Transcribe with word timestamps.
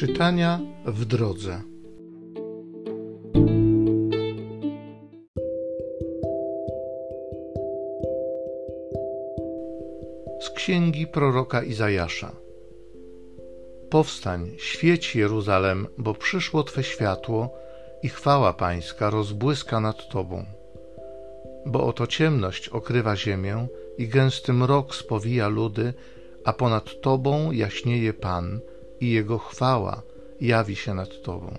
Czytania 0.00 0.60
w 0.86 1.04
drodze. 1.04 1.62
Z 10.40 10.50
księgi 10.50 11.06
proroka 11.06 11.62
Izajasza. 11.62 12.32
Powstań, 13.90 14.50
świeć 14.58 15.16
Jeruzalem, 15.16 15.86
bo 15.98 16.14
przyszło 16.14 16.62
Twe 16.62 16.82
światło 16.82 17.54
i 18.02 18.08
chwała 18.08 18.52
Pańska 18.52 19.10
rozbłyska 19.10 19.80
nad 19.80 20.08
Tobą. 20.08 20.44
Bo 21.66 21.86
oto 21.86 22.06
ciemność 22.06 22.68
okrywa 22.68 23.16
ziemię 23.16 23.66
i 23.98 24.08
gęsty 24.08 24.52
mrok 24.52 24.94
spowija 24.94 25.48
ludy, 25.48 25.94
a 26.44 26.52
ponad 26.52 27.00
Tobą 27.00 27.52
jaśnieje 27.52 28.12
Pan 28.12 28.60
i 29.00 29.10
Jego 29.10 29.38
chwała 29.38 30.02
jawi 30.40 30.76
się 30.76 30.94
nad 30.94 31.22
Tobą. 31.22 31.58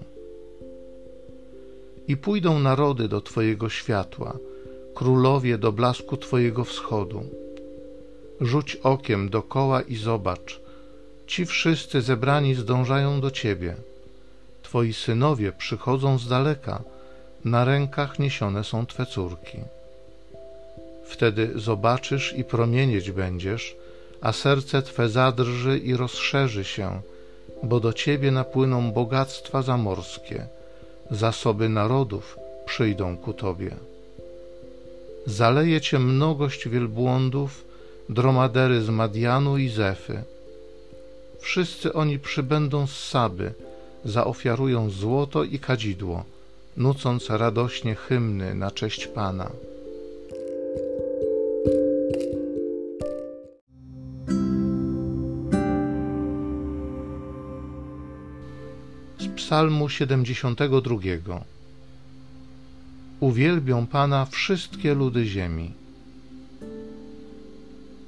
I 2.08 2.18
pójdą 2.18 2.60
narody 2.60 3.08
do 3.08 3.22
Twojego 3.22 3.70
światła, 3.70 4.38
królowie 4.96 5.58
do 5.58 5.72
blasku 5.72 6.18
Twojego 6.18 6.64
wschodu. 6.64 7.24
Rzuć 8.42 8.76
okiem 8.76 9.30
dokoła 9.30 9.82
i 9.82 9.96
zobacz, 9.96 10.60
ci 11.28 11.46
wszyscy 11.46 12.02
zebrani 12.02 12.56
zdążają 12.56 13.22
do 13.22 13.32
Ciebie. 13.32 13.76
Twoi 14.64 14.94
synowie 14.94 15.52
przychodzą 15.52 16.18
z 16.18 16.28
daleka, 16.28 16.82
na 17.46 17.66
rękach 17.66 18.20
niesione 18.20 18.64
są 18.64 18.86
Twe 18.86 19.06
córki. 19.06 19.58
Wtedy 21.06 21.52
zobaczysz 21.56 22.34
i 22.38 22.44
promienieć 22.44 23.12
będziesz, 23.12 23.76
a 24.22 24.32
serce 24.32 24.82
Twe 24.82 25.10
zadrży 25.10 25.78
i 25.78 25.96
rozszerzy 25.96 26.64
się, 26.64 27.02
bo 27.64 27.80
do 27.80 27.94
Ciebie 27.94 28.32
napłyną 28.32 28.92
bogactwa 28.92 29.62
zamorskie, 29.62 30.48
zasoby 31.12 31.70
narodów 31.70 32.38
przyjdą 32.66 33.18
ku 33.18 33.34
Tobie. 33.34 33.76
Zaleje 35.26 35.82
Cię 35.82 36.00
mnogość 36.00 36.70
wielbłądów, 36.70 37.66
dromadery 38.10 38.82
z 38.82 38.90
Madianu 38.90 39.58
i 39.58 39.70
Zefy. 39.70 40.24
Wszyscy 41.40 41.94
oni 41.94 42.20
przybędą 42.20 42.88
z 42.88 42.98
Saby, 43.10 43.54
zaofiarują 44.06 44.90
złoto 44.90 45.44
i 45.44 45.60
kadzidło, 45.60 46.24
nucąc 46.78 47.30
radośnie 47.30 47.96
hymny 47.96 48.56
na 48.56 48.72
cześć 48.72 49.08
Pana. 49.08 49.52
Psalmu 59.36 59.90
72. 59.90 61.44
Uwielbią 63.20 63.88
Pana 63.88 64.26
wszystkie 64.26 64.94
ludy 64.94 65.26
ziemi. 65.26 65.72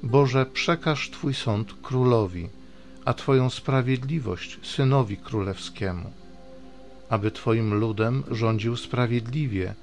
Boże, 0.03 0.45
przekaż 0.45 1.09
Twój 1.09 1.33
sąd 1.33 1.73
królowi, 1.81 2.49
a 3.05 3.13
Twoją 3.13 3.49
sprawiedliwość 3.49 4.59
synowi 4.63 5.17
królewskiemu, 5.17 6.11
aby 7.09 7.31
Twoim 7.31 7.73
ludem 7.73 8.23
rządził 8.31 8.75
sprawiedliwie 8.75 9.73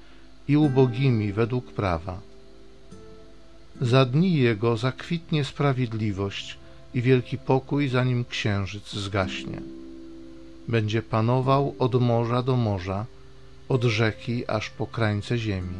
i 0.47 0.57
ubogimi 0.57 1.33
według 1.33 1.71
prawa. 1.71 2.19
Za 3.81 4.05
dni 4.05 4.35
Jego 4.35 4.77
zakwitnie 4.77 5.45
sprawiedliwość 5.45 6.57
i 6.93 7.01
wielki 7.01 7.37
pokój, 7.37 7.87
zanim 7.87 8.25
księżyc 8.25 8.93
zgaśnie 8.93 9.80
będzie 10.67 11.01
panował 11.01 11.75
od 11.79 12.01
morza 12.01 12.43
do 12.43 12.55
morza, 12.55 13.05
od 13.69 13.83
rzeki 13.83 14.47
aż 14.47 14.69
po 14.69 14.87
krańce 14.87 15.37
ziemi. 15.37 15.77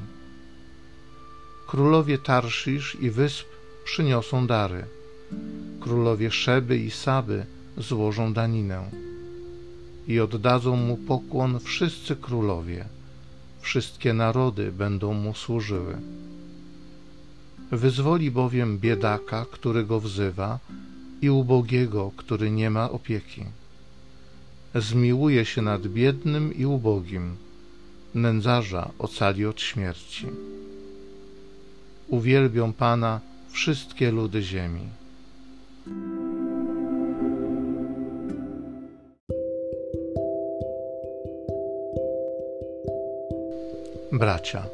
Królowie 1.68 2.18
Tarszisz 2.18 2.98
i 3.02 3.12
wysp 3.12 3.48
przyniosą 3.86 4.48
dary. 4.48 4.86
Królowie 5.80 6.32
Szeby 6.32 6.78
i 6.78 6.92
Saby 6.92 7.46
złożą 7.78 8.34
daninę. 8.34 8.90
I 10.08 10.20
oddadzą 10.20 10.76
mu 10.76 10.98
pokłon 10.98 11.60
wszyscy 11.60 12.16
królowie. 12.16 12.86
Wszystkie 13.62 14.14
narody 14.14 14.72
będą 14.72 15.14
mu 15.14 15.34
służyły. 15.34 15.96
Wyzwoli 17.72 18.32
bowiem 18.32 18.80
biedaka, 18.80 19.46
który 19.52 19.84
go 19.86 20.00
wzywa, 20.00 20.60
i 21.22 21.30
ubogiego, 21.30 22.12
który 22.18 22.52
nie 22.52 22.70
ma 22.70 22.92
opieki 22.92 23.46
zmiłuje 24.76 25.46
się 25.46 25.62
nad 25.62 25.88
biednym 25.88 26.56
i 26.56 26.66
ubogim, 26.66 27.36
nędzarza 28.16 28.92
ocali 29.00 29.46
od 29.46 29.62
śmierci. 29.62 30.26
Uwielbią 32.08 32.74
Pana 32.74 33.20
wszystkie 33.50 34.12
ludy 34.12 34.42
ziemi. 34.42 34.82
Bracia, 44.12 44.66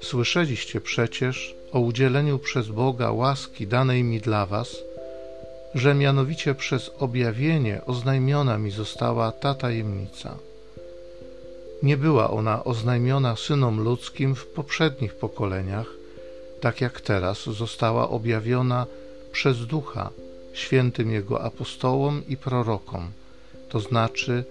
słyszeliście 0.00 0.80
przecież 0.80 1.54
o 1.72 1.80
udzieleniu 1.80 2.38
przez 2.38 2.68
Boga 2.68 3.10
łaski 3.12 3.66
danej 3.66 4.04
mi 4.04 4.20
dla 4.20 4.46
Was, 4.46 4.76
że 5.76 5.94
mianowicie 5.94 6.54
przez 6.54 6.90
objawienie 6.98 7.80
oznajmiona 7.86 8.58
mi 8.58 8.70
została 8.70 9.32
ta 9.32 9.54
tajemnica. 9.54 10.38
Nie 11.82 11.96
była 11.96 12.30
ona 12.30 12.64
oznajmiona 12.64 13.36
synom 13.36 13.80
ludzkim 13.80 14.34
w 14.34 14.46
poprzednich 14.46 15.14
pokoleniach, 15.14 15.86
tak 16.60 16.80
jak 16.80 17.00
teraz 17.00 17.44
została 17.44 18.08
objawiona 18.08 18.86
przez 19.32 19.66
Ducha, 19.66 20.10
świętym 20.52 21.10
Jego 21.10 21.42
apostołom 21.42 22.22
i 22.28 22.36
prorokom, 22.36 23.10
to 23.68 23.80
znaczy, 23.80 24.44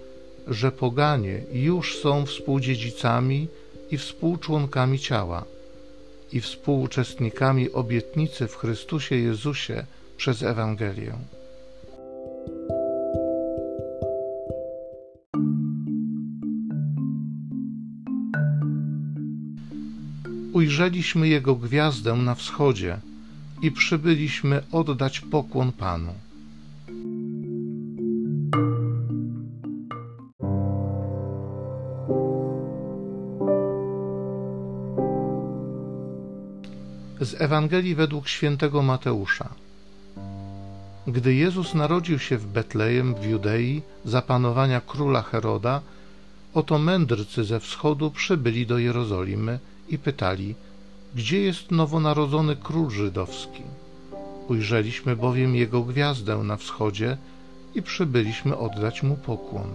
że 0.48 0.72
poganie 0.72 1.42
już 1.52 1.98
są 1.98 2.26
współdziedzicami 2.26 3.48
i 3.90 3.98
współczłonkami 3.98 4.98
ciała 4.98 5.44
i 6.32 6.40
współuczestnikami 6.40 7.72
obietnicy 7.72 8.48
w 8.48 8.56
Chrystusie 8.56 9.16
Jezusie 9.16 9.86
przez 10.16 10.42
Ewangelię. 10.42 11.12
Ujrzeliśmy 20.52 21.28
Jego 21.28 21.54
gwiazdę 21.54 22.14
na 22.14 22.34
wschodzie 22.34 22.98
i 23.62 23.72
przybyliśmy 23.72 24.62
oddać 24.72 25.20
pokłon 25.20 25.72
Panu. 25.72 26.14
Z 37.20 37.40
Ewangelii 37.40 37.94
według 37.94 38.28
świętego 38.28 38.82
Mateusza. 38.82 39.65
Gdy 41.06 41.34
Jezus 41.34 41.74
narodził 41.74 42.18
się 42.18 42.38
w 42.38 42.46
Betlejem 42.46 43.14
w 43.14 43.24
Judei 43.24 43.82
za 44.04 44.22
panowania 44.22 44.80
króla 44.80 45.22
Heroda, 45.22 45.80
oto 46.54 46.78
mędrcy 46.78 47.44
ze 47.44 47.60
wschodu 47.60 48.10
przybyli 48.10 48.66
do 48.66 48.78
Jerozolimy 48.78 49.58
i 49.88 49.98
pytali, 49.98 50.54
gdzie 51.14 51.40
jest 51.40 51.70
nowonarodzony 51.70 52.56
król 52.56 52.90
żydowski? 52.90 53.62
Ujrzeliśmy 54.48 55.16
bowiem 55.16 55.56
jego 55.56 55.82
gwiazdę 55.82 56.36
na 56.36 56.56
wschodzie 56.56 57.16
i 57.74 57.82
przybyliśmy 57.82 58.56
oddać 58.56 59.02
mu 59.02 59.16
pokłon. 59.16 59.70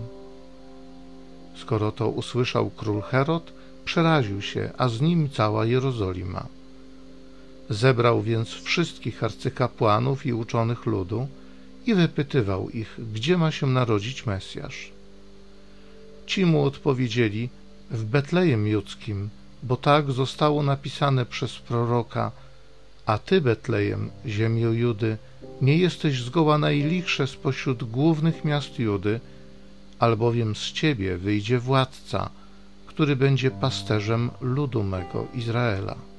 Skoro 1.56 1.92
to 1.92 2.10
usłyszał 2.10 2.70
król 2.70 3.02
Herod, 3.02 3.54
przeraził 3.86 4.42
się, 4.42 4.72
a 4.78 4.90
z 4.90 5.02
nim 5.02 5.30
cała 5.30 5.66
Jerozolima. 5.66 6.46
Zebrał 7.72 8.22
więc 8.22 8.50
wszystkich 8.50 9.24
arcykapłanów 9.24 10.26
i 10.26 10.34
uczonych 10.34 10.86
ludu 10.86 11.28
i 11.86 11.94
wypytywał 11.94 12.70
ich, 12.70 13.00
gdzie 13.14 13.38
ma 13.38 13.52
się 13.52 13.68
narodzić 13.68 14.26
Mesjasz. 14.26 14.92
Ci 16.26 16.46
mu 16.46 16.64
odpowiedzieli, 16.64 17.50
w 17.92 18.04
Betlejem 18.04 18.68
Judzkim, 18.68 19.30
bo 19.64 19.78
tak 19.78 20.12
zostało 20.12 20.64
napisane 20.64 21.26
przez 21.26 21.60
proroka, 21.60 22.32
a 23.06 23.18
ty, 23.18 23.42
Betlejem, 23.42 24.10
ziemio 24.26 24.72
Judy, 24.72 25.18
nie 25.62 25.78
jesteś 25.78 26.22
zgoła 26.22 26.58
najlichsze 26.58 27.28
spośród 27.28 27.84
głównych 27.84 28.46
miast 28.46 28.80
Judy, 28.80 29.20
albowiem 30.00 30.56
z 30.56 30.72
ciebie 30.72 31.18
wyjdzie 31.18 31.60
władca, 31.60 32.30
który 32.88 33.16
będzie 33.16 33.52
pasterzem 33.52 34.30
ludu 34.42 34.84
mego 34.84 35.28
Izraela. 35.34 36.11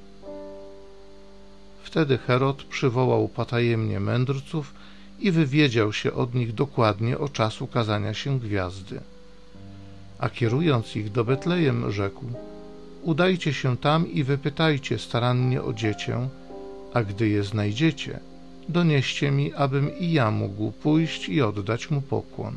Wtedy 1.93 2.17
Herod 2.17 2.63
przywołał 2.63 3.27
potajemnie 3.27 3.99
mędrców 3.99 4.73
i 5.19 5.31
wywiedział 5.31 5.93
się 5.93 6.13
od 6.13 6.35
nich 6.35 6.53
dokładnie 6.53 7.17
o 7.17 7.29
czas 7.29 7.61
ukazania 7.61 8.13
się 8.13 8.39
gwiazdy. 8.39 8.99
A 10.19 10.29
kierując 10.29 10.95
ich 10.95 11.11
do 11.11 11.25
Betlejem, 11.25 11.91
rzekł: 11.91 12.25
Udajcie 13.01 13.53
się 13.53 13.77
tam 13.77 14.11
i 14.11 14.23
wypytajcie 14.23 14.99
starannie 14.99 15.61
o 15.61 15.73
dziecię, 15.73 16.29
a 16.93 17.03
gdy 17.03 17.29
je 17.29 17.43
znajdziecie, 17.43 18.19
donieście 18.69 19.31
mi, 19.31 19.53
abym 19.53 19.97
i 19.97 20.11
ja 20.11 20.31
mógł 20.31 20.71
pójść 20.71 21.29
i 21.29 21.41
oddać 21.41 21.91
mu 21.91 22.01
pokłon. 22.01 22.55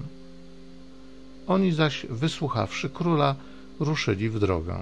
Oni 1.47 1.73
zaś, 1.73 2.07
wysłuchawszy 2.11 2.91
króla, 2.91 3.35
ruszyli 3.81 4.31
w 4.31 4.39
drogę. 4.39 4.79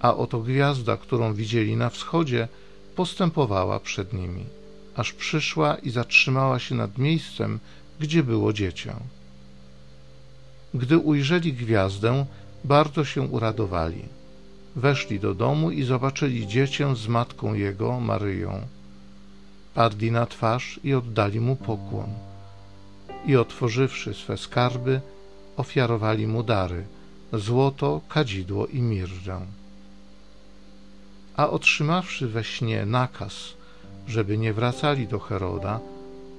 A 0.00 0.14
oto 0.16 0.40
gwiazda, 0.40 0.96
którą 0.96 1.34
widzieli 1.34 1.76
na 1.76 1.90
wschodzie, 1.90 2.48
postępowała 2.96 3.80
przed 3.80 4.12
nimi, 4.12 4.44
aż 4.96 5.12
przyszła 5.12 5.74
i 5.74 5.90
zatrzymała 5.90 6.58
się 6.58 6.74
nad 6.74 6.98
miejscem, 6.98 7.58
gdzie 8.00 8.22
było 8.22 8.52
dziecię. 8.52 8.94
Gdy 10.74 10.98
ujrzeli 10.98 11.52
gwiazdę, 11.52 12.26
bardzo 12.64 13.04
się 13.04 13.22
uradowali. 13.22 14.02
Weszli 14.76 15.20
do 15.20 15.34
domu 15.34 15.70
i 15.70 15.82
zobaczyli 15.82 16.46
dziecię 16.46 16.96
z 16.96 17.08
matką 17.08 17.54
jego, 17.54 18.00
Maryją. 18.00 18.60
Padli 19.74 20.10
na 20.12 20.26
twarz 20.26 20.80
i 20.84 20.94
oddali 20.94 21.40
mu 21.40 21.56
pokłon. 21.56 22.10
I 23.26 23.36
otworzywszy 23.36 24.14
swe 24.14 24.36
skarby, 24.36 25.00
ofiarowali 25.56 26.26
mu 26.26 26.42
dary 26.42 26.84
złoto, 27.38 28.00
kadzidło 28.08 28.66
i 28.66 28.80
mirrę. 28.82 29.40
A 31.36 31.50
otrzymawszy 31.50 32.28
we 32.28 32.44
śnie 32.44 32.86
nakaz, 32.86 33.54
żeby 34.08 34.38
nie 34.38 34.52
wracali 34.52 35.08
do 35.08 35.18
Heroda, 35.18 35.80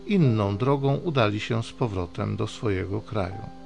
inną 0.07 0.57
drogą 0.57 0.95
udali 0.95 1.39
się 1.39 1.63
z 1.63 1.71
powrotem 1.71 2.35
do 2.35 2.47
swojego 2.47 3.01
kraju. 3.01 3.64